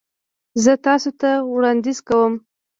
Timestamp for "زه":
0.63-0.73